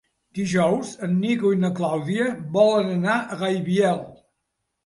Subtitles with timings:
[0.37, 4.03] Dijous en Nico i na Clàudia volen anar a Gaibiel.